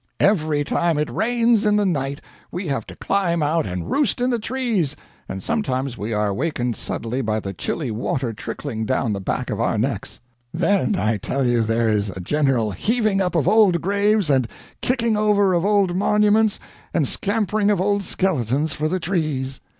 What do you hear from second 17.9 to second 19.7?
skeletons for the trees!